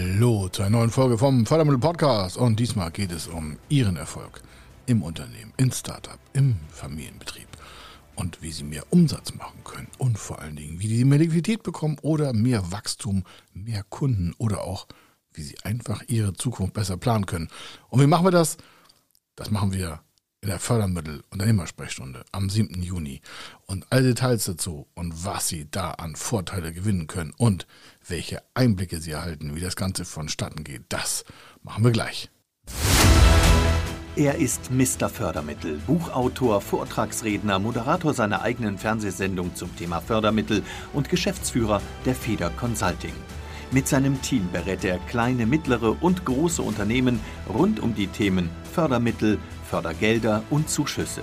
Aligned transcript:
Hallo 0.00 0.48
zu 0.48 0.62
einer 0.62 0.78
neuen 0.78 0.90
Folge 0.90 1.18
vom 1.18 1.44
Fördermittel 1.44 1.80
Podcast 1.80 2.36
und 2.36 2.60
diesmal 2.60 2.92
geht 2.92 3.10
es 3.10 3.26
um 3.26 3.58
Ihren 3.68 3.96
Erfolg 3.96 4.42
im 4.86 5.02
Unternehmen, 5.02 5.52
im 5.56 5.72
Startup, 5.72 6.20
im 6.34 6.54
Familienbetrieb 6.68 7.48
und 8.14 8.40
wie 8.40 8.52
Sie 8.52 8.62
mehr 8.62 8.84
Umsatz 8.90 9.34
machen 9.34 9.58
können 9.64 9.88
und 9.98 10.16
vor 10.16 10.38
allen 10.38 10.54
Dingen, 10.54 10.78
wie 10.78 10.86
Sie 10.86 11.04
mehr 11.04 11.18
Liquidität 11.18 11.64
bekommen 11.64 11.96
oder 12.02 12.32
mehr 12.32 12.70
Wachstum, 12.70 13.24
mehr 13.52 13.82
Kunden 13.88 14.34
oder 14.38 14.62
auch, 14.62 14.86
wie 15.32 15.42
Sie 15.42 15.58
einfach 15.64 16.04
Ihre 16.06 16.32
Zukunft 16.32 16.74
besser 16.74 16.96
planen 16.96 17.26
können. 17.26 17.48
Und 17.88 18.00
wie 18.00 18.06
machen 18.06 18.24
wir 18.24 18.30
das? 18.30 18.56
Das 19.34 19.50
machen 19.50 19.72
wir 19.72 20.00
in 20.40 20.48
der 20.48 20.60
Fördermittel-Unternehmersprechstunde 20.60 22.24
am 22.30 22.48
7. 22.48 22.80
Juni. 22.82 23.20
Und 23.66 23.86
alle 23.90 24.02
Details 24.04 24.44
dazu 24.44 24.86
und 24.94 25.24
was 25.24 25.48
Sie 25.48 25.68
da 25.68 25.90
an 25.90 26.14
Vorteile 26.14 26.72
gewinnen 26.72 27.08
können 27.08 27.34
und 27.36 27.66
welche 28.10 28.42
Einblicke 28.54 29.00
Sie 29.00 29.12
erhalten, 29.12 29.54
wie 29.54 29.60
das 29.60 29.76
Ganze 29.76 30.04
vonstatten 30.04 30.64
geht, 30.64 30.82
das 30.88 31.24
machen 31.62 31.84
wir 31.84 31.90
gleich. 31.90 32.30
Er 34.16 34.34
ist 34.34 34.72
Mr. 34.72 35.08
Fördermittel, 35.08 35.78
Buchautor, 35.86 36.60
Vortragsredner, 36.60 37.60
Moderator 37.60 38.14
seiner 38.14 38.42
eigenen 38.42 38.76
Fernsehsendung 38.76 39.54
zum 39.54 39.76
Thema 39.76 40.00
Fördermittel 40.00 40.64
und 40.92 41.08
Geschäftsführer 41.08 41.80
der 42.04 42.16
Feder 42.16 42.50
Consulting. 42.50 43.14
Mit 43.70 43.86
seinem 43.86 44.20
Team 44.22 44.48
berät 44.50 44.84
er 44.84 44.98
kleine, 44.98 45.46
mittlere 45.46 46.02
und 46.02 46.24
große 46.24 46.62
Unternehmen 46.62 47.20
rund 47.48 47.78
um 47.78 47.94
die 47.94 48.08
Themen 48.08 48.50
Fördermittel, 48.72 49.38
Fördergelder 49.70 50.42
und 50.50 50.68
Zuschüsse. 50.68 51.22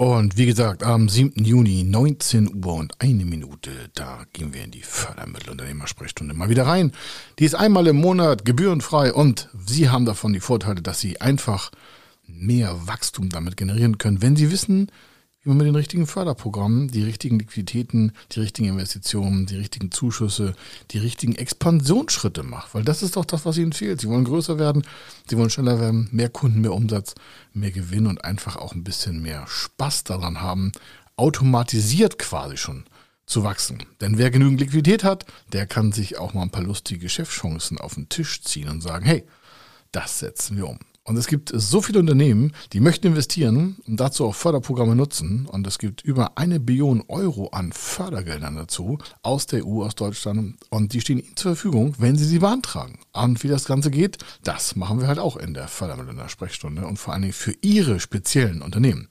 Und 0.00 0.38
wie 0.38 0.46
gesagt, 0.46 0.82
am 0.82 1.10
7. 1.10 1.44
Juni, 1.44 1.84
19 1.84 2.64
Uhr 2.64 2.72
und 2.72 2.94
eine 3.02 3.26
Minute, 3.26 3.70
da 3.94 4.24
gehen 4.32 4.54
wir 4.54 4.64
in 4.64 4.70
die 4.70 4.80
Fördermittelunternehmersprechstunde 4.80 6.32
mal 6.32 6.48
wieder 6.48 6.66
rein. 6.66 6.92
Die 7.38 7.44
ist 7.44 7.54
einmal 7.54 7.86
im 7.86 7.96
Monat 7.96 8.46
gebührenfrei 8.46 9.12
und 9.12 9.50
Sie 9.66 9.90
haben 9.90 10.06
davon 10.06 10.32
die 10.32 10.40
Vorteile, 10.40 10.80
dass 10.80 11.00
Sie 11.00 11.20
einfach 11.20 11.70
mehr 12.26 12.74
Wachstum 12.86 13.28
damit 13.28 13.58
generieren 13.58 13.98
können, 13.98 14.22
wenn 14.22 14.36
Sie 14.36 14.50
wissen, 14.50 14.90
wie 15.42 15.48
man 15.48 15.58
mit 15.58 15.66
den 15.66 15.76
richtigen 15.76 16.06
Förderprogrammen 16.06 16.88
die 16.88 17.02
richtigen 17.02 17.38
Liquiditäten, 17.38 18.12
die 18.32 18.40
richtigen 18.40 18.68
Investitionen, 18.68 19.46
die 19.46 19.56
richtigen 19.56 19.90
Zuschüsse, 19.90 20.54
die 20.90 20.98
richtigen 20.98 21.34
Expansionsschritte 21.34 22.42
macht. 22.42 22.74
Weil 22.74 22.84
das 22.84 23.02
ist 23.02 23.16
doch 23.16 23.24
das, 23.24 23.46
was 23.46 23.56
ihnen 23.56 23.72
fehlt. 23.72 24.00
Sie 24.02 24.08
wollen 24.08 24.24
größer 24.24 24.58
werden, 24.58 24.84
sie 25.28 25.38
wollen 25.38 25.50
schneller 25.50 25.80
werden, 25.80 26.08
mehr 26.12 26.28
Kunden, 26.28 26.60
mehr 26.60 26.74
Umsatz, 26.74 27.14
mehr 27.54 27.70
Gewinn 27.70 28.06
und 28.06 28.22
einfach 28.24 28.56
auch 28.56 28.74
ein 28.74 28.84
bisschen 28.84 29.22
mehr 29.22 29.46
Spaß 29.46 30.04
daran 30.04 30.42
haben, 30.42 30.72
automatisiert 31.16 32.18
quasi 32.18 32.56
schon 32.58 32.84
zu 33.24 33.42
wachsen. 33.42 33.84
Denn 34.00 34.18
wer 34.18 34.30
genügend 34.30 34.60
Liquidität 34.60 35.04
hat, 35.04 35.24
der 35.52 35.66
kann 35.66 35.92
sich 35.92 36.18
auch 36.18 36.34
mal 36.34 36.42
ein 36.42 36.50
paar 36.50 36.64
lustige 36.64 37.00
Geschäftschancen 37.00 37.78
auf 37.78 37.94
den 37.94 38.08
Tisch 38.08 38.42
ziehen 38.42 38.68
und 38.68 38.82
sagen, 38.82 39.06
hey, 39.06 39.24
das 39.92 40.18
setzen 40.18 40.56
wir 40.56 40.68
um. 40.68 40.78
Und 41.10 41.16
es 41.16 41.26
gibt 41.26 41.50
so 41.52 41.82
viele 41.82 41.98
Unternehmen, 41.98 42.52
die 42.72 42.78
möchten 42.78 43.08
investieren 43.08 43.78
und 43.84 43.98
dazu 43.98 44.26
auch 44.26 44.34
Förderprogramme 44.36 44.94
nutzen. 44.94 45.44
Und 45.46 45.66
es 45.66 45.80
gibt 45.80 46.02
über 46.02 46.38
eine 46.38 46.60
Billion 46.60 47.02
Euro 47.08 47.48
an 47.48 47.72
Fördergeldern 47.72 48.54
dazu 48.54 48.98
aus 49.24 49.46
der 49.46 49.66
EU, 49.66 49.82
aus 49.82 49.96
Deutschland. 49.96 50.54
Und 50.70 50.92
die 50.92 51.00
stehen 51.00 51.18
Ihnen 51.18 51.34
zur 51.34 51.56
Verfügung, 51.56 51.96
wenn 51.98 52.16
Sie 52.16 52.24
sie 52.24 52.38
beantragen. 52.38 53.00
Und 53.12 53.42
wie 53.42 53.48
das 53.48 53.64
Ganze 53.64 53.90
geht, 53.90 54.18
das 54.44 54.76
machen 54.76 55.00
wir 55.00 55.08
halt 55.08 55.18
auch 55.18 55.36
in 55.36 55.52
der 55.52 55.66
Fördermittel 55.66 56.28
Sprechstunde 56.28 56.86
und 56.86 56.96
vor 56.96 57.12
allen 57.12 57.22
Dingen 57.22 57.34
für 57.34 57.56
Ihre 57.60 57.98
speziellen 57.98 58.62
Unternehmen. 58.62 59.08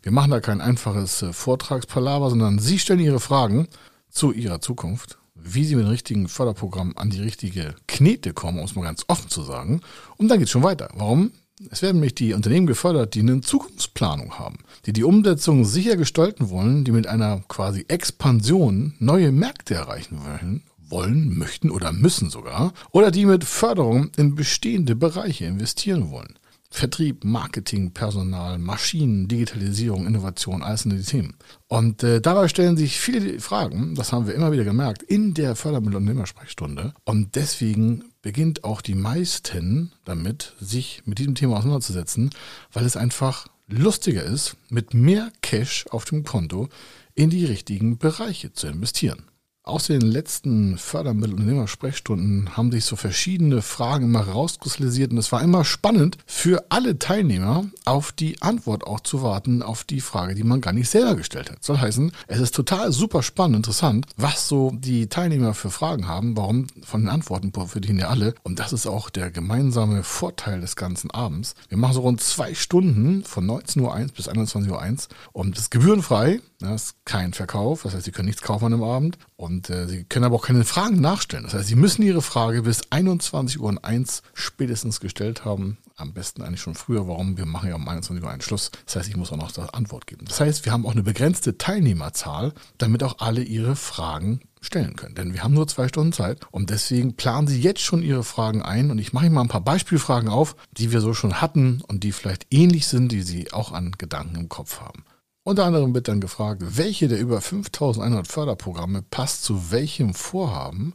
Wir 0.00 0.10
machen 0.10 0.30
da 0.30 0.40
kein 0.40 0.62
einfaches 0.62 1.20
äh, 1.20 1.34
Vortragspalaver, 1.34 2.30
sondern 2.30 2.60
Sie 2.60 2.78
stellen 2.78 2.98
Ihre 2.98 3.20
Fragen 3.20 3.68
zu 4.08 4.32
Ihrer 4.32 4.62
Zukunft 4.62 5.18
wie 5.44 5.64
sie 5.64 5.74
mit 5.74 5.86
dem 5.86 5.90
richtigen 5.90 6.28
Förderprogramm 6.28 6.92
an 6.96 7.10
die 7.10 7.20
richtige 7.20 7.74
Knete 7.88 8.32
kommen, 8.32 8.60
um 8.60 8.64
es 8.64 8.76
mal 8.76 8.82
ganz 8.82 9.04
offen 9.08 9.28
zu 9.28 9.42
sagen. 9.42 9.80
Und 10.16 10.28
dann 10.28 10.38
geht 10.38 10.46
es 10.46 10.52
schon 10.52 10.62
weiter. 10.62 10.88
Warum? 10.94 11.32
Es 11.70 11.82
werden 11.82 11.96
nämlich 11.96 12.14
die 12.14 12.34
Unternehmen 12.34 12.66
gefördert, 12.66 13.14
die 13.14 13.20
eine 13.20 13.40
Zukunftsplanung 13.40 14.38
haben, 14.38 14.58
die 14.86 14.92
die 14.92 15.04
Umsetzung 15.04 15.64
sicher 15.64 15.96
gestalten 15.96 16.50
wollen, 16.50 16.84
die 16.84 16.92
mit 16.92 17.06
einer 17.06 17.42
quasi 17.48 17.84
Expansion 17.88 18.94
neue 18.98 19.32
Märkte 19.32 19.74
erreichen 19.74 20.18
wollen, 20.24 20.62
wollen, 20.88 21.36
möchten 21.36 21.70
oder 21.70 21.92
müssen 21.92 22.30
sogar, 22.30 22.72
oder 22.90 23.10
die 23.10 23.26
mit 23.26 23.44
Förderung 23.44 24.10
in 24.16 24.34
bestehende 24.34 24.94
Bereiche 24.94 25.46
investieren 25.46 26.10
wollen. 26.10 26.38
Vertrieb, 26.74 27.22
Marketing, 27.22 27.90
Personal, 27.90 28.58
Maschinen, 28.58 29.28
Digitalisierung, 29.28 30.06
Innovation, 30.06 30.62
alles 30.62 30.82
sind 30.82 30.96
die 30.96 31.02
Themen. 31.02 31.34
Und 31.68 32.02
äh, 32.02 32.22
dabei 32.22 32.48
stellen 32.48 32.78
sich 32.78 32.98
viele 32.98 33.40
Fragen, 33.40 33.94
das 33.94 34.10
haben 34.10 34.26
wir 34.26 34.34
immer 34.34 34.52
wieder 34.52 34.64
gemerkt, 34.64 35.02
in 35.02 35.34
der 35.34 35.54
Fördermittel- 35.54 35.96
und 35.96 36.04
Unternehmersprechstunde. 36.04 36.94
Und 37.04 37.36
deswegen 37.36 38.04
beginnt 38.22 38.64
auch 38.64 38.80
die 38.80 38.94
meisten 38.94 39.92
damit, 40.06 40.54
sich 40.60 41.02
mit 41.04 41.18
diesem 41.18 41.34
Thema 41.34 41.58
auseinanderzusetzen, 41.58 42.30
weil 42.72 42.86
es 42.86 42.96
einfach 42.96 43.48
lustiger 43.68 44.24
ist, 44.24 44.56
mit 44.70 44.94
mehr 44.94 45.30
Cash 45.42 45.84
auf 45.90 46.06
dem 46.06 46.24
Konto 46.24 46.70
in 47.14 47.28
die 47.28 47.44
richtigen 47.44 47.98
Bereiche 47.98 48.54
zu 48.54 48.66
investieren. 48.66 49.24
Aus 49.64 49.86
den 49.86 50.00
letzten 50.00 50.76
Fördermittel- 50.76 51.34
und 51.34 51.42
Unternehmersprechstunden 51.42 52.56
haben 52.56 52.72
sich 52.72 52.84
so 52.84 52.96
verschiedene 52.96 53.62
Fragen 53.62 54.06
immer 54.06 54.22
rauskristallisiert 54.22 55.12
und 55.12 55.18
es 55.18 55.30
war 55.30 55.40
immer 55.40 55.64
spannend 55.64 56.18
für 56.26 56.64
alle 56.70 56.98
Teilnehmer 56.98 57.66
auf 57.84 58.10
die 58.10 58.42
Antwort 58.42 58.84
auch 58.84 58.98
zu 58.98 59.22
warten 59.22 59.62
auf 59.62 59.84
die 59.84 60.00
Frage, 60.00 60.34
die 60.34 60.42
man 60.42 60.60
gar 60.60 60.72
nicht 60.72 60.90
selber 60.90 61.14
gestellt 61.14 61.48
hat. 61.48 61.62
Soll 61.62 61.78
heißen, 61.78 62.10
es 62.26 62.40
ist 62.40 62.56
total 62.56 62.90
super 62.90 63.22
spannend, 63.22 63.58
interessant, 63.58 64.06
was 64.16 64.48
so 64.48 64.72
die 64.74 65.06
Teilnehmer 65.06 65.54
für 65.54 65.70
Fragen 65.70 66.08
haben, 66.08 66.36
warum 66.36 66.66
von 66.82 67.02
den 67.02 67.08
Antworten 67.08 67.52
profitieren 67.52 68.00
ja 68.00 68.08
alle 68.08 68.34
und 68.42 68.58
das 68.58 68.72
ist 68.72 68.88
auch 68.88 69.10
der 69.10 69.30
gemeinsame 69.30 70.02
Vorteil 70.02 70.60
des 70.60 70.74
ganzen 70.74 71.12
Abends. 71.12 71.54
Wir 71.68 71.78
machen 71.78 71.94
so 71.94 72.00
rund 72.00 72.20
zwei 72.20 72.54
Stunden 72.54 73.22
von 73.22 73.46
19.01 73.46 73.80
Uhr 73.80 74.06
bis 74.16 74.28
21.01 74.28 74.70
Uhr 74.70 75.16
und 75.34 75.56
das 75.56 75.64
ist 75.64 75.70
gebührenfrei, 75.70 76.40
das 76.58 76.86
ist 76.86 76.96
kein 77.04 77.32
Verkauf, 77.32 77.84
das 77.84 77.94
heißt, 77.94 78.04
Sie 78.04 78.10
können 78.10 78.26
nichts 78.26 78.42
kaufen 78.42 78.64
an 78.64 78.72
dem 78.72 78.82
Abend 78.82 79.18
und 79.36 79.51
und 79.52 79.68
äh, 79.68 79.86
Sie 79.86 80.04
können 80.04 80.24
aber 80.24 80.36
auch 80.36 80.46
keine 80.46 80.64
Fragen 80.64 81.00
nachstellen. 81.00 81.44
Das 81.44 81.52
heißt, 81.52 81.68
Sie 81.68 81.74
müssen 81.74 82.02
Ihre 82.02 82.22
Frage 82.22 82.62
bis 82.62 82.80
21 82.90 83.60
Uhr 83.60 83.68
und 83.68 83.84
1 83.84 84.22
spätestens 84.32 84.98
gestellt 84.98 85.44
haben. 85.44 85.76
Am 85.96 86.14
besten 86.14 86.42
eigentlich 86.42 86.62
schon 86.62 86.74
früher. 86.74 87.06
Warum? 87.06 87.36
Wir 87.36 87.44
machen 87.44 87.68
ja 87.68 87.74
um 87.74 87.86
21 87.86 88.24
Uhr 88.24 88.30
einen 88.30 88.40
Schluss. 88.40 88.70
Das 88.86 88.96
heißt, 88.96 89.08
ich 89.08 89.16
muss 89.16 89.30
auch 89.30 89.36
noch 89.36 89.52
die 89.52 89.60
Antwort 89.60 90.06
geben. 90.06 90.24
Das 90.26 90.40
heißt, 90.40 90.64
wir 90.64 90.72
haben 90.72 90.86
auch 90.86 90.92
eine 90.92 91.02
begrenzte 91.02 91.58
Teilnehmerzahl, 91.58 92.54
damit 92.78 93.02
auch 93.02 93.18
alle 93.18 93.42
ihre 93.42 93.76
Fragen 93.76 94.40
stellen 94.62 94.96
können. 94.96 95.14
Denn 95.14 95.34
wir 95.34 95.44
haben 95.44 95.54
nur 95.54 95.68
zwei 95.68 95.88
Stunden 95.88 96.12
Zeit 96.12 96.40
und 96.50 96.70
deswegen 96.70 97.14
planen 97.14 97.46
Sie 97.46 97.60
jetzt 97.60 97.82
schon 97.82 98.02
Ihre 98.02 98.24
Fragen 98.24 98.62
ein 98.62 98.90
und 98.90 98.98
ich 98.98 99.12
mache 99.12 99.26
Ihnen 99.26 99.34
mal 99.34 99.42
ein 99.42 99.48
paar 99.48 99.60
Beispielfragen 99.60 100.30
auf, 100.30 100.56
die 100.72 100.92
wir 100.92 101.00
so 101.00 101.12
schon 101.12 101.40
hatten 101.42 101.82
und 101.88 102.04
die 102.04 102.12
vielleicht 102.12 102.46
ähnlich 102.50 102.86
sind, 102.86 103.12
die 103.12 103.22
Sie 103.22 103.52
auch 103.52 103.72
an 103.72 103.92
Gedanken 103.98 104.36
im 104.36 104.48
Kopf 104.48 104.80
haben. 104.80 105.04
Unter 105.44 105.64
anderem 105.64 105.92
wird 105.92 106.06
dann 106.06 106.20
gefragt, 106.20 106.62
welche 106.76 107.08
der 107.08 107.18
über 107.18 107.40
5100 107.40 108.28
Förderprogramme 108.28 109.02
passt 109.02 109.42
zu 109.42 109.72
welchem 109.72 110.14
Vorhaben 110.14 110.94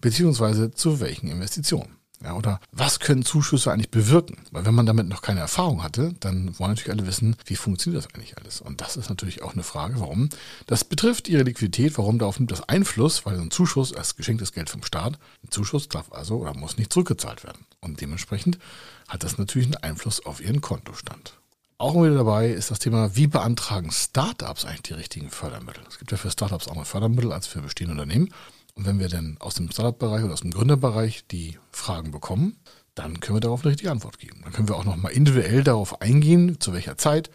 beziehungsweise 0.00 0.72
zu 0.72 0.98
welchen 0.98 1.28
Investitionen. 1.28 1.96
Ja, 2.20 2.34
oder 2.34 2.58
was 2.72 2.98
können 3.00 3.24
Zuschüsse 3.24 3.70
eigentlich 3.70 3.90
bewirken? 3.90 4.38
Weil 4.50 4.64
wenn 4.64 4.74
man 4.74 4.86
damit 4.86 5.08
noch 5.08 5.22
keine 5.22 5.40
Erfahrung 5.40 5.82
hatte, 5.82 6.14
dann 6.20 6.58
wollen 6.58 6.70
natürlich 6.70 6.90
alle 6.90 7.06
wissen, 7.06 7.36
wie 7.44 7.54
funktioniert 7.54 8.04
das 8.04 8.12
eigentlich 8.14 8.36
alles? 8.38 8.60
Und 8.60 8.80
das 8.80 8.96
ist 8.96 9.10
natürlich 9.10 9.42
auch 9.42 9.52
eine 9.52 9.62
Frage, 9.62 10.00
warum. 10.00 10.28
Das 10.66 10.84
betrifft 10.84 11.28
ihre 11.28 11.42
Liquidität, 11.42 11.96
warum 11.96 12.18
darauf 12.18 12.38
nimmt 12.40 12.50
das 12.50 12.68
Einfluss, 12.68 13.26
weil 13.26 13.38
ein 13.38 13.50
Zuschuss 13.50 13.92
als 13.94 14.16
geschenktes 14.16 14.52
Geld 14.52 14.70
vom 14.70 14.82
Staat, 14.82 15.18
ein 15.44 15.50
Zuschuss 15.50 15.88
darf 15.88 16.12
also 16.12 16.38
oder 16.38 16.54
muss 16.54 16.78
nicht 16.78 16.92
zurückgezahlt 16.92 17.44
werden. 17.44 17.66
Und 17.80 18.00
dementsprechend 18.00 18.58
hat 19.06 19.22
das 19.22 19.38
natürlich 19.38 19.66
einen 19.66 19.84
Einfluss 19.84 20.24
auf 20.24 20.40
ihren 20.40 20.62
Kontostand. 20.62 21.34
Auch 21.76 21.94
wieder 21.94 22.14
dabei 22.14 22.50
ist 22.50 22.70
das 22.70 22.78
Thema, 22.78 23.16
wie 23.16 23.26
beantragen 23.26 23.90
Startups 23.90 24.64
eigentlich 24.64 24.82
die 24.82 24.94
richtigen 24.94 25.30
Fördermittel? 25.30 25.82
Es 25.88 25.98
gibt 25.98 26.12
ja 26.12 26.16
für 26.16 26.30
Startups 26.30 26.68
andere 26.68 26.84
Fördermittel 26.84 27.32
als 27.32 27.48
für 27.48 27.62
bestehende 27.62 27.92
Unternehmen. 28.00 28.32
Und 28.74 28.86
wenn 28.86 29.00
wir 29.00 29.08
dann 29.08 29.36
aus 29.40 29.54
dem 29.54 29.70
Startup-Bereich 29.70 30.22
oder 30.22 30.32
aus 30.32 30.42
dem 30.42 30.52
Gründerbereich 30.52 31.26
die 31.26 31.58
Fragen 31.72 32.12
bekommen, 32.12 32.56
dann 32.94 33.18
können 33.18 33.36
wir 33.36 33.40
darauf 33.40 33.62
eine 33.62 33.72
richtige 33.72 33.90
Antwort 33.90 34.18
geben. 34.18 34.40
Dann 34.44 34.52
können 34.52 34.68
wir 34.68 34.76
auch 34.76 34.84
nochmal 34.84 35.12
individuell 35.12 35.64
darauf 35.64 36.00
eingehen, 36.00 36.60
zu 36.60 36.72
welcher 36.72 36.96
Zeit, 36.96 37.30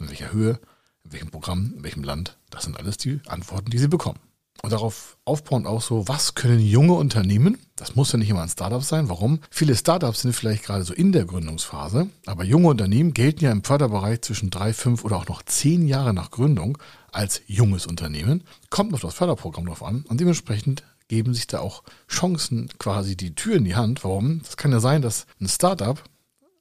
in 0.00 0.08
welcher 0.08 0.32
Höhe, 0.32 0.58
in 1.04 1.12
welchem 1.12 1.30
Programm, 1.30 1.74
in 1.76 1.84
welchem 1.84 2.02
Land. 2.02 2.36
Das 2.50 2.64
sind 2.64 2.76
alles 2.76 2.96
die 2.96 3.20
Antworten, 3.26 3.70
die 3.70 3.78
Sie 3.78 3.88
bekommen. 3.88 4.18
Und 4.64 4.72
darauf 4.72 5.18
aufbauend 5.26 5.66
auch 5.66 5.82
so, 5.82 6.08
was 6.08 6.32
können 6.32 6.58
junge 6.58 6.94
Unternehmen, 6.94 7.58
das 7.76 7.96
muss 7.96 8.12
ja 8.12 8.18
nicht 8.18 8.30
immer 8.30 8.40
ein 8.40 8.48
Startup 8.48 8.82
sein, 8.82 9.10
warum? 9.10 9.40
Viele 9.50 9.76
Startups 9.76 10.22
sind 10.22 10.34
vielleicht 10.34 10.64
gerade 10.64 10.84
so 10.84 10.94
in 10.94 11.12
der 11.12 11.26
Gründungsphase, 11.26 12.08
aber 12.24 12.44
junge 12.44 12.68
Unternehmen 12.68 13.12
gelten 13.12 13.44
ja 13.44 13.52
im 13.52 13.62
Förderbereich 13.62 14.22
zwischen 14.22 14.48
drei, 14.48 14.72
fünf 14.72 15.04
oder 15.04 15.18
auch 15.18 15.28
noch 15.28 15.42
zehn 15.42 15.86
Jahre 15.86 16.14
nach 16.14 16.30
Gründung 16.30 16.78
als 17.12 17.42
junges 17.46 17.86
Unternehmen. 17.86 18.42
Kommt 18.70 18.94
auf 18.94 19.02
das 19.02 19.12
Förderprogramm 19.12 19.66
drauf 19.66 19.82
an 19.82 20.06
und 20.08 20.18
dementsprechend 20.18 20.82
geben 21.08 21.34
sich 21.34 21.46
da 21.46 21.58
auch 21.58 21.82
Chancen 22.08 22.70
quasi 22.78 23.18
die 23.18 23.34
Tür 23.34 23.56
in 23.56 23.66
die 23.66 23.76
Hand. 23.76 24.02
Warum? 24.02 24.40
Das 24.44 24.56
kann 24.56 24.72
ja 24.72 24.80
sein, 24.80 25.02
dass 25.02 25.26
ein 25.42 25.48
Startup 25.48 26.02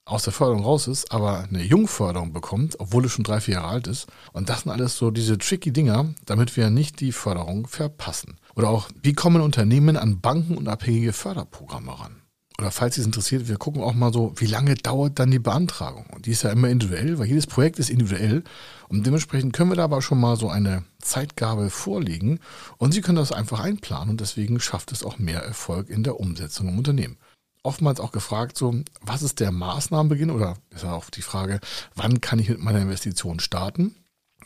aus 0.05 0.23
der 0.23 0.33
Förderung 0.33 0.63
raus 0.63 0.87
ist, 0.87 1.11
aber 1.11 1.39
eine 1.49 1.63
Jungförderung 1.63 2.33
bekommt, 2.33 2.79
obwohl 2.79 3.05
es 3.05 3.13
schon 3.13 3.23
drei, 3.23 3.39
vier 3.39 3.55
Jahre 3.55 3.69
alt 3.69 3.87
ist. 3.87 4.07
Und 4.33 4.49
das 4.49 4.61
sind 4.61 4.71
alles 4.71 4.97
so 4.97 5.11
diese 5.11 5.37
tricky 5.37 5.71
Dinger, 5.71 6.13
damit 6.25 6.57
wir 6.57 6.69
nicht 6.69 6.99
die 6.99 7.11
Förderung 7.11 7.67
verpassen. 7.67 8.37
Oder 8.55 8.69
auch, 8.69 8.89
wie 9.01 9.13
kommen 9.13 9.41
Unternehmen 9.41 9.95
an 9.95 10.19
Banken 10.19 10.57
und 10.57 10.67
abhängige 10.67 11.13
Förderprogramme 11.13 11.99
ran? 11.99 12.21
Oder 12.59 12.69
falls 12.69 12.97
es 12.97 13.05
interessiert, 13.05 13.47
wir 13.47 13.57
gucken 13.57 13.81
auch 13.81 13.95
mal 13.95 14.13
so, 14.13 14.33
wie 14.35 14.45
lange 14.45 14.75
dauert 14.75 15.17
dann 15.17 15.31
die 15.31 15.39
Beantragung? 15.39 16.05
Und 16.13 16.27
die 16.27 16.31
ist 16.31 16.43
ja 16.43 16.51
immer 16.51 16.69
individuell, 16.69 17.17
weil 17.17 17.25
jedes 17.25 17.47
Projekt 17.47 17.79
ist 17.79 17.89
individuell. 17.89 18.43
Und 18.89 19.05
dementsprechend 19.07 19.53
können 19.53 19.71
wir 19.71 19.75
da 19.75 19.85
aber 19.85 20.03
schon 20.03 20.19
mal 20.19 20.35
so 20.37 20.49
eine 20.49 20.83
Zeitgabe 20.99 21.71
vorlegen. 21.71 22.39
Und 22.77 22.93
Sie 22.93 23.01
können 23.01 23.15
das 23.15 23.31
einfach 23.31 23.59
einplanen 23.59 24.11
und 24.11 24.21
deswegen 24.21 24.59
schafft 24.59 24.91
es 24.91 25.03
auch 25.03 25.17
mehr 25.17 25.41
Erfolg 25.41 25.89
in 25.89 26.03
der 26.03 26.19
Umsetzung 26.19 26.67
im 26.67 26.77
Unternehmen 26.77 27.17
oftmals 27.63 27.99
auch 27.99 28.11
gefragt, 28.11 28.57
so, 28.57 28.75
was 29.01 29.23
ist 29.23 29.39
der 29.39 29.51
Maßnahmenbeginn 29.51 30.29
oder 30.29 30.55
ist 30.69 30.83
ja 30.83 30.93
auch 30.93 31.09
die 31.09 31.21
Frage, 31.21 31.59
wann 31.95 32.21
kann 32.21 32.39
ich 32.39 32.49
mit 32.49 32.59
meiner 32.59 32.81
Investition 32.81 33.39
starten? 33.39 33.95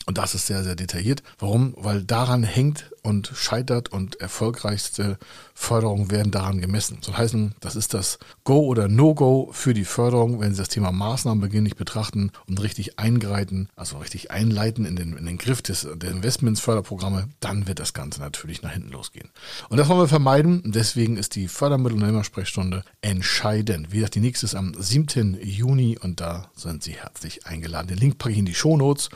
Und 0.06 0.18
das 0.18 0.34
ist 0.34 0.46
sehr, 0.46 0.64
sehr 0.64 0.76
detailliert. 0.76 1.22
Warum? 1.38 1.74
Weil 1.76 2.02
daran 2.02 2.42
hängt 2.42 2.90
und 3.02 3.32
scheitert 3.34 3.90
und 3.90 4.20
erfolgreichste 4.20 5.18
Förderungen 5.54 6.10
werden 6.10 6.30
daran 6.30 6.60
gemessen. 6.60 6.98
Soll 7.00 7.16
heißen, 7.16 7.54
das 7.60 7.74
ist 7.74 7.94
das 7.94 8.18
Go 8.44 8.60
oder 8.60 8.88
No-Go 8.88 9.50
für 9.52 9.74
die 9.74 9.84
Förderung, 9.84 10.40
wenn 10.40 10.52
Sie 10.54 10.60
das 10.60 10.68
Thema 10.68 10.92
Maßnahmenbeginn 10.92 11.64
nicht 11.64 11.76
betrachten 11.76 12.30
und 12.46 12.62
richtig 12.62 12.98
eingreiten, 12.98 13.68
also 13.76 13.98
richtig 13.98 14.30
einleiten 14.30 14.84
in 14.84 14.94
den, 14.94 15.16
in 15.16 15.26
den 15.26 15.38
Griff 15.38 15.62
des, 15.62 15.88
der 15.96 16.10
Investmentsförderprogramme, 16.10 17.28
dann 17.40 17.66
wird 17.66 17.80
das 17.80 17.92
Ganze 17.92 18.20
natürlich 18.20 18.62
nach 18.62 18.72
hinten 18.72 18.90
losgehen. 18.90 19.30
Und 19.68 19.78
das 19.78 19.88
wollen 19.88 20.00
wir 20.00 20.08
vermeiden. 20.08 20.62
Deswegen 20.66 21.16
ist 21.16 21.34
die 21.34 21.48
Fördermittelunternehmersprechstunde 21.48 22.84
entscheidend. 23.00 23.90
Wie 23.90 23.96
gesagt, 23.96 24.14
die 24.16 24.20
nächste 24.20 24.46
ist 24.46 24.54
am 24.54 24.74
7. 24.78 25.38
Juni 25.42 25.98
und 25.98 26.20
da 26.20 26.50
sind 26.54 26.82
Sie 26.82 26.92
herzlich 26.92 27.46
eingeladen. 27.46 27.88
Den 27.88 27.98
Link 27.98 28.18
packe 28.18 28.32
ich 28.32 28.38
in 28.38 28.46
die 28.46 28.54
Shownotes 28.54 29.08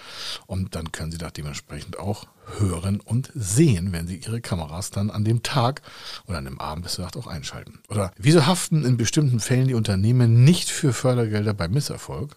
und 0.46 0.71
dann 0.74 0.92
können 0.92 1.12
Sie 1.12 1.18
da 1.18 1.30
dementsprechend 1.30 1.98
auch 1.98 2.26
hören 2.58 3.00
und 3.00 3.30
sehen, 3.34 3.92
wenn 3.92 4.06
Sie 4.06 4.16
Ihre 4.16 4.40
Kameras 4.40 4.90
dann 4.90 5.10
an 5.10 5.24
dem 5.24 5.42
Tag 5.42 5.82
oder 6.26 6.38
an 6.38 6.44
dem 6.44 6.60
Abend 6.60 6.84
besser 6.84 7.02
gesagt 7.02 7.16
auch 7.16 7.26
einschalten. 7.26 7.80
Oder 7.88 8.12
wieso 8.16 8.46
haften 8.46 8.84
in 8.84 8.96
bestimmten 8.96 9.40
Fällen 9.40 9.68
die 9.68 9.74
Unternehmen 9.74 10.44
nicht 10.44 10.68
für 10.68 10.92
Fördergelder 10.92 11.54
bei 11.54 11.68
Misserfolg? 11.68 12.36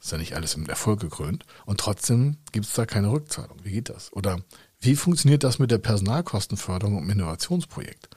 Ist 0.00 0.12
ja 0.12 0.18
nicht 0.18 0.34
alles 0.34 0.56
mit 0.56 0.68
Erfolg 0.68 1.00
gekrönt. 1.00 1.44
Und 1.66 1.80
trotzdem 1.80 2.38
gibt 2.52 2.66
es 2.66 2.72
da 2.72 2.86
keine 2.86 3.10
Rückzahlung. 3.10 3.58
Wie 3.62 3.72
geht 3.72 3.90
das? 3.90 4.12
Oder 4.12 4.40
wie 4.80 4.96
funktioniert 4.96 5.44
das 5.44 5.58
mit 5.58 5.70
der 5.70 5.78
Personalkostenförderung 5.78 6.98
im 6.98 7.10
Innovationsprojekt? 7.10 8.08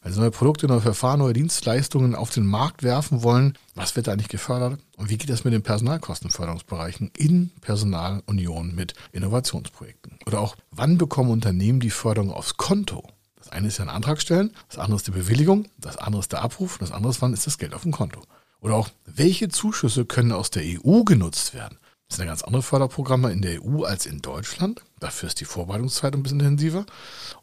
Wenn 0.00 0.12
Sie 0.12 0.20
neue 0.20 0.30
Produkte, 0.30 0.68
neue 0.68 0.80
Verfahren, 0.80 1.18
neue 1.18 1.32
Dienstleistungen 1.32 2.14
auf 2.14 2.30
den 2.30 2.46
Markt 2.46 2.84
werfen 2.84 3.24
wollen, 3.24 3.58
was 3.74 3.96
wird 3.96 4.06
da 4.06 4.12
eigentlich 4.12 4.28
gefördert? 4.28 4.80
Und 4.96 5.10
wie 5.10 5.18
geht 5.18 5.28
das 5.28 5.42
mit 5.42 5.52
den 5.52 5.62
Personalkostenförderungsbereichen 5.62 7.10
in 7.16 7.50
Personalunion 7.60 8.74
mit 8.76 8.94
Innovationsprojekten? 9.10 10.18
Oder 10.26 10.40
auch, 10.40 10.56
wann 10.70 10.98
bekommen 10.98 11.30
Unternehmen 11.30 11.80
die 11.80 11.90
Förderung 11.90 12.32
aufs 12.32 12.56
Konto? 12.56 13.08
Das 13.36 13.48
eine 13.48 13.68
ist 13.68 13.78
ja 13.78 13.84
ein 13.84 13.90
Antrag 13.90 14.20
stellen, 14.20 14.52
das 14.68 14.78
andere 14.78 14.96
ist 14.96 15.06
die 15.08 15.12
Bewilligung, 15.12 15.66
das 15.78 15.96
andere 15.96 16.20
ist 16.20 16.32
der 16.32 16.42
Abruf, 16.42 16.78
das 16.78 16.92
andere 16.92 17.10
ist, 17.10 17.20
wann 17.20 17.32
ist 17.32 17.46
das 17.46 17.58
Geld 17.58 17.74
auf 17.74 17.82
dem 17.82 17.92
Konto? 17.92 18.22
Oder 18.60 18.74
auch, 18.74 18.88
welche 19.04 19.48
Zuschüsse 19.48 20.04
können 20.04 20.32
aus 20.32 20.50
der 20.50 20.62
EU 20.62 21.02
genutzt 21.02 21.54
werden? 21.54 21.78
Das 22.08 22.16
sind 22.16 22.24
ja 22.24 22.30
ganz 22.30 22.42
andere 22.42 22.62
Förderprogramme 22.62 23.30
in 23.32 23.42
der 23.42 23.62
EU 23.62 23.84
als 23.84 24.06
in 24.06 24.22
Deutschland. 24.22 24.82
Dafür 24.98 25.26
ist 25.26 25.40
die 25.40 25.44
Vorbereitungszeit 25.44 26.14
ein 26.14 26.22
bisschen 26.22 26.40
intensiver. 26.40 26.86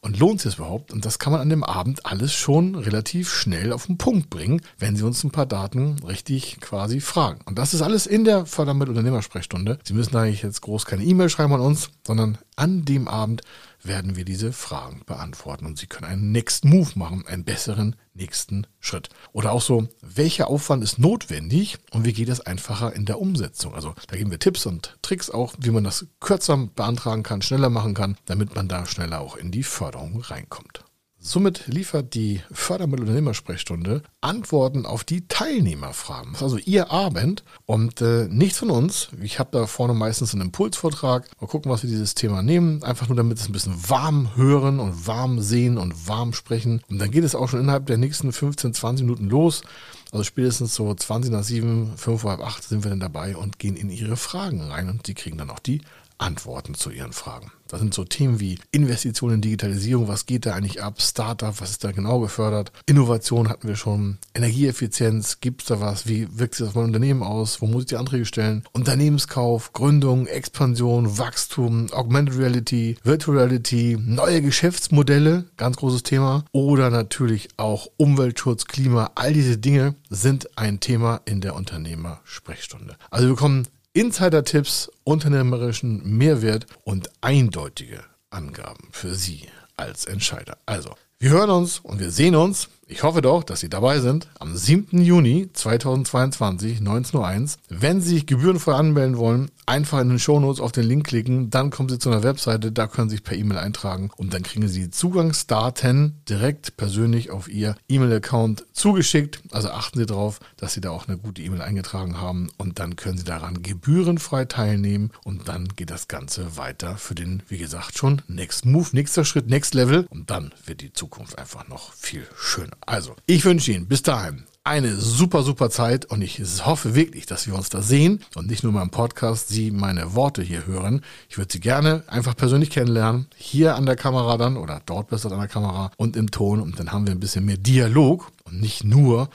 Und 0.01 0.17
lohnt 0.17 0.41
sich 0.41 0.51
das 0.51 0.57
überhaupt? 0.57 0.91
Und 0.91 1.05
das 1.05 1.19
kann 1.19 1.31
man 1.31 1.41
an 1.41 1.49
dem 1.49 1.63
Abend 1.63 2.03
alles 2.07 2.33
schon 2.33 2.73
relativ 2.73 3.31
schnell 3.31 3.71
auf 3.71 3.85
den 3.85 3.99
Punkt 3.99 4.31
bringen, 4.31 4.61
wenn 4.79 4.95
Sie 4.95 5.03
uns 5.03 5.23
ein 5.23 5.29
paar 5.29 5.45
Daten 5.45 5.99
richtig 5.99 6.59
quasi 6.61 6.99
fragen. 6.99 7.41
Und 7.45 7.59
das 7.59 7.75
ist 7.75 7.83
alles 7.83 8.07
in 8.07 8.23
der 8.23 8.47
Fördermittelunternehmersprechstunde. 8.47 9.77
Sie 9.83 9.93
müssen 9.93 10.17
eigentlich 10.17 10.41
jetzt 10.41 10.61
groß 10.61 10.85
keine 10.85 11.03
E-Mail 11.03 11.29
schreiben 11.29 11.53
an 11.53 11.61
uns, 11.61 11.91
sondern 12.05 12.39
an 12.55 12.85
dem 12.85 13.07
Abend 13.07 13.43
werden 13.87 14.15
wir 14.15 14.25
diese 14.25 14.51
Fragen 14.51 15.03
beantworten 15.05 15.65
und 15.65 15.77
Sie 15.77 15.87
können 15.87 16.09
einen 16.09 16.31
Next 16.31 16.65
Move 16.65 16.89
machen, 16.95 17.25
einen 17.27 17.43
besseren 17.43 17.95
nächsten 18.13 18.67
Schritt. 18.79 19.09
Oder 19.33 19.51
auch 19.51 19.61
so, 19.61 19.87
welcher 20.01 20.47
Aufwand 20.47 20.83
ist 20.83 20.99
notwendig 20.99 21.77
und 21.91 22.05
wie 22.05 22.13
geht 22.13 22.29
es 22.29 22.41
einfacher 22.41 22.93
in 22.93 23.05
der 23.05 23.19
Umsetzung? 23.19 23.75
Also 23.75 23.93
da 24.07 24.17
geben 24.17 24.31
wir 24.31 24.39
Tipps 24.39 24.65
und 24.65 24.97
Tricks 25.01 25.29
auch, 25.29 25.53
wie 25.59 25.71
man 25.71 25.83
das 25.83 26.07
kürzer 26.19 26.57
beantragen 26.57 27.23
kann, 27.23 27.41
schneller 27.41 27.69
machen 27.69 27.93
kann, 27.93 28.17
damit 28.25 28.55
man 28.55 28.67
da 28.67 28.85
schneller 28.85 29.21
auch 29.21 29.35
in 29.35 29.51
die 29.51 29.63
Förderung 29.63 30.21
reinkommt. 30.21 30.85
Somit 31.27 31.65
liefert 31.65 32.13
die 32.13 32.41
Fördermittelunternehmersprechstunde 32.51 34.03
Antworten 34.21 34.85
auf 34.85 35.03
die 35.03 35.27
Teilnehmerfragen. 35.27 36.33
Das 36.33 36.41
ist 36.41 36.43
also 36.43 36.57
Ihr 36.59 36.91
Abend 36.91 37.43
und 37.65 37.99
äh, 38.01 38.27
nichts 38.29 38.59
von 38.59 38.69
uns. 38.69 39.09
Ich 39.19 39.39
habe 39.39 39.49
da 39.51 39.65
vorne 39.65 39.95
meistens 39.95 40.33
einen 40.33 40.43
Impulsvortrag. 40.43 41.27
Mal 41.41 41.47
gucken, 41.47 41.71
was 41.71 41.81
wir 41.81 41.89
dieses 41.89 42.13
Thema 42.13 42.43
nehmen. 42.43 42.83
Einfach 42.83 43.07
nur, 43.07 43.15
damit 43.15 43.39
es 43.39 43.49
ein 43.49 43.53
bisschen 43.53 43.89
warm 43.89 44.35
hören 44.35 44.79
und 44.79 45.07
warm 45.07 45.41
sehen 45.41 45.79
und 45.79 46.07
warm 46.07 46.31
sprechen. 46.31 46.83
Und 46.91 46.99
dann 46.99 47.09
geht 47.09 47.23
es 47.23 47.33
auch 47.33 47.49
schon 47.49 47.61
innerhalb 47.61 47.87
der 47.87 47.97
nächsten 47.97 48.31
15, 48.31 48.75
20 48.75 49.07
Minuten 49.07 49.27
los. 49.27 49.63
Also 50.11 50.23
spätestens 50.23 50.75
so 50.75 50.93
20 50.93 51.31
nach 51.31 51.43
7, 51.43 51.93
5 51.97 52.21
vor 52.21 52.29
halb 52.29 52.41
8 52.41 52.63
sind 52.63 52.83
wir 52.83 52.91
dann 52.91 52.99
dabei 52.99 53.35
und 53.35 53.57
gehen 53.57 53.75
in 53.75 53.89
Ihre 53.89 54.15
Fragen 54.15 54.61
rein 54.61 54.89
und 54.89 55.07
Sie 55.07 55.15
kriegen 55.15 55.39
dann 55.39 55.49
auch 55.49 55.57
die 55.57 55.81
Antworten 56.17 56.73
zu 56.73 56.89
Ihren 56.89 57.13
Fragen. 57.13 57.51
Das 57.67 57.79
sind 57.79 57.93
so 57.93 58.03
Themen 58.03 58.39
wie 58.39 58.59
Investitionen 58.71 59.35
in 59.35 59.41
Digitalisierung, 59.41 60.07
was 60.07 60.27
geht 60.27 60.45
da 60.45 60.53
eigentlich 60.53 60.83
ab, 60.83 61.01
Startup, 61.01 61.59
was 61.59 61.71
ist 61.71 61.83
da 61.83 61.91
genau 61.91 62.19
gefördert, 62.19 62.71
Innovation 62.85 63.49
hatten 63.49 63.67
wir 63.67 63.75
schon, 63.75 64.19
Energieeffizienz, 64.35 65.39
gibt 65.41 65.63
es 65.63 65.67
da 65.67 65.81
was, 65.81 66.07
wie 66.07 66.27
wirkt 66.37 66.55
sich 66.55 66.65
das 66.65 66.69
auf 66.69 66.75
mein 66.75 66.85
Unternehmen 66.85 67.23
aus, 67.23 67.61
wo 67.61 67.65
muss 67.65 67.83
ich 67.83 67.89
die 67.89 67.95
Anträge 67.95 68.25
stellen, 68.25 68.63
Unternehmenskauf, 68.71 69.73
Gründung, 69.73 70.27
Expansion, 70.27 71.17
Wachstum, 71.17 71.91
Augmented 71.91 72.37
Reality, 72.37 72.97
Virtual 73.03 73.37
Reality, 73.37 73.97
neue 73.99 74.43
Geschäftsmodelle, 74.43 75.45
ganz 75.57 75.77
großes 75.77 76.03
Thema, 76.03 76.45
oder 76.51 76.91
natürlich 76.91 77.49
auch 77.57 77.87
Umweltschutz, 77.97 78.65
Klima, 78.65 79.11
all 79.15 79.33
diese 79.33 79.57
Dinge 79.57 79.95
sind 80.11 80.55
ein 80.55 80.79
Thema 80.79 81.21
in 81.25 81.41
der 81.41 81.55
Unternehmersprechstunde. 81.55 82.95
Also 83.09 83.27
wir 83.27 83.33
bekommen 83.33 83.67
Insider-Tipps, 83.95 84.91
unternehmerischen 85.05 86.03
Mehrwert 86.17 86.65
und 86.83 87.09
eindeutige 87.21 88.03
Angaben 88.29 88.89
für 88.91 89.15
Sie 89.15 89.43
als 89.77 90.03
Entscheider. 90.05 90.57
Also, 90.65 90.89
wir 91.17 91.29
hören 91.29 91.49
uns 91.49 91.79
und 91.79 92.01
wir 92.01 92.11
sehen 92.11 92.35
uns 92.35 92.67
ich 92.87 93.01
hoffe 93.01 93.21
doch, 93.21 93.43
dass 93.43 93.61
Sie 93.61 93.69
dabei 93.69 93.99
sind 93.99 94.27
am 94.39 94.55
7. 94.55 95.01
Juni 95.01 95.49
2022, 95.51 96.81
19.01 96.81 97.15
Uhr. 97.15 97.49
Wenn 97.69 97.99
Sie 97.99 98.09
sich 98.09 98.25
gebührenfrei 98.27 98.73
anmelden 98.73 99.17
wollen, 99.17 99.49
einfach 99.65 99.99
in 99.99 100.09
den 100.09 100.19
Shownotes 100.19 100.61
auf 100.61 100.71
den 100.71 100.85
Link 100.85 101.07
klicken, 101.07 101.49
dann 101.49 101.71
kommen 101.71 101.89
Sie 101.89 101.97
zu 101.97 102.11
einer 102.11 102.21
Webseite, 102.21 102.71
da 102.71 102.85
können 102.85 103.09
Sie 103.09 103.15
sich 103.15 103.23
per 103.23 103.35
E-Mail 103.35 103.57
eintragen 103.57 104.11
und 104.15 104.35
dann 104.35 104.43
kriegen 104.43 104.67
Sie 104.67 104.91
Zugangsdaten 104.91 106.21
direkt 106.29 106.77
persönlich 106.77 107.31
auf 107.31 107.47
Ihr 107.47 107.75
E-Mail-Account 107.87 108.65
zugeschickt. 108.73 109.41
Also 109.51 109.71
achten 109.71 109.97
Sie 109.97 110.05
darauf, 110.05 110.39
dass 110.57 110.73
Sie 110.73 110.81
da 110.81 110.91
auch 110.91 111.07
eine 111.07 111.17
gute 111.17 111.41
E-Mail 111.41 111.63
eingetragen 111.63 112.21
haben 112.21 112.49
und 112.57 112.77
dann 112.77 112.95
können 112.95 113.17
Sie 113.17 113.23
daran 113.23 113.63
gebührenfrei 113.63 114.45
teilnehmen 114.45 115.11
und 115.23 115.47
dann 115.47 115.69
geht 115.69 115.89
das 115.89 116.07
Ganze 116.07 116.55
weiter 116.55 116.97
für 116.97 117.15
den, 117.15 117.41
wie 117.47 117.57
gesagt, 117.57 117.97
schon 117.97 118.21
Next 118.27 118.65
Move, 118.65 118.89
nächster 118.91 119.25
Schritt, 119.25 119.49
Next 119.49 119.73
Level 119.73 120.05
und 120.11 120.29
dann 120.29 120.53
wird 120.65 120.81
die 120.81 120.93
Zukunft 120.93 121.39
einfach 121.39 121.67
noch 121.67 121.91
viel 121.93 122.27
schöner. 122.35 122.74
Also, 122.85 123.15
ich 123.25 123.45
wünsche 123.45 123.71
Ihnen 123.71 123.87
bis 123.87 124.03
dahin 124.03 124.45
eine 124.65 124.95
super, 124.95 125.43
super 125.43 125.69
Zeit 125.69 126.05
und 126.05 126.23
ich 126.23 126.41
hoffe 126.65 126.95
wirklich, 126.95 127.27
dass 127.27 127.45
wir 127.45 127.53
uns 127.53 127.69
da 127.69 127.83
sehen 127.83 128.23
und 128.33 128.47
nicht 128.47 128.63
nur 128.63 128.73
mal 128.73 128.87
Podcast 128.87 129.47
Sie 129.47 129.69
meine 129.69 130.15
Worte 130.15 130.41
hier 130.41 130.65
hören. 130.65 131.01
Ich 131.29 131.37
würde 131.37 131.53
Sie 131.53 131.59
gerne 131.59 132.03
einfach 132.07 132.35
persönlich 132.35 132.71
kennenlernen, 132.71 133.27
hier 133.35 133.75
an 133.75 133.85
der 133.85 133.95
Kamera 133.95 134.37
dann 134.37 134.57
oder 134.57 134.81
dort 134.87 135.09
besser 135.09 135.31
an 135.31 135.37
der 135.37 135.47
Kamera 135.47 135.91
und 135.97 136.17
im 136.17 136.31
Ton 136.31 136.61
und 136.61 136.79
dann 136.79 136.91
haben 136.91 137.05
wir 137.05 137.13
ein 137.13 137.19
bisschen 137.19 137.45
mehr 137.45 137.57
Dialog 137.57 138.31
und 138.45 138.59
nicht 138.59 138.83
nur 138.83 139.29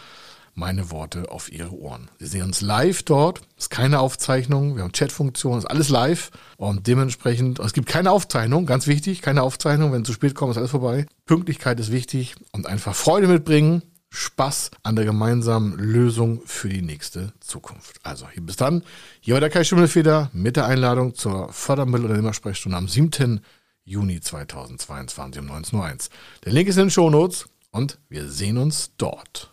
meine 0.54 0.90
Worte 0.90 1.30
auf 1.30 1.50
Ihre 1.50 1.72
Ohren. 1.72 2.10
Sie 2.18 2.26
sehen 2.26 2.42
uns 2.42 2.60
live 2.60 3.02
dort, 3.02 3.40
ist 3.56 3.70
keine 3.70 4.00
Aufzeichnung, 4.00 4.76
wir 4.76 4.82
haben 4.82 4.92
Chatfunktion, 4.92 5.58
ist 5.58 5.66
alles 5.66 5.88
live 5.88 6.30
und 6.56 6.86
dementsprechend, 6.86 7.58
es 7.58 7.72
gibt 7.72 7.88
keine 7.88 8.10
Aufzeichnung, 8.10 8.66
ganz 8.66 8.86
wichtig, 8.86 9.22
keine 9.22 9.42
Aufzeichnung, 9.42 9.92
wenn 9.92 10.04
zu 10.04 10.12
spät 10.12 10.34
kommt, 10.34 10.52
ist 10.52 10.58
alles 10.58 10.70
vorbei. 10.70 11.06
Pünktlichkeit 11.26 11.80
ist 11.80 11.92
wichtig 11.92 12.34
und 12.52 12.66
einfach 12.66 12.94
Freude 12.94 13.28
mitbringen, 13.28 13.82
Spaß 14.10 14.72
an 14.82 14.96
der 14.96 15.04
gemeinsamen 15.04 15.78
Lösung 15.78 16.42
für 16.44 16.68
die 16.68 16.82
nächste 16.82 17.32
Zukunft. 17.40 18.00
Also 18.02 18.28
hier 18.28 18.42
bis 18.42 18.56
dann, 18.56 18.82
hier 19.20 19.34
war 19.34 19.40
der 19.40 19.50
Kai 19.50 19.62
Schimmelfeder 19.62 20.30
mit 20.32 20.56
der 20.56 20.66
Einladung 20.66 21.14
zur 21.14 21.52
Fördermittel- 21.52 22.10
und 22.10 22.34
Sprechstunde 22.34 22.76
am 22.76 22.88
7. 22.88 23.40
Juni 23.84 24.20
2022 24.20 25.42
um 25.42 25.50
19.01 25.50 25.74
Uhr. 25.74 26.10
Der 26.44 26.52
Link 26.52 26.68
ist 26.68 26.76
in 26.76 26.84
den 26.84 26.90
Shownotes 26.90 27.48
und 27.70 27.98
wir 28.08 28.28
sehen 28.28 28.58
uns 28.58 28.92
dort. 28.98 29.52